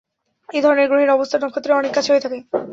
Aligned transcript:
এধরণের 0.49 0.89
গ্রহের 0.89 1.11
অবস্থান 1.11 1.39
নক্ষত্রের 1.41 1.79
অনেক 1.79 1.91
কাছে 1.93 2.09
হয়ে 2.11 2.23
থাকে। 2.25 2.39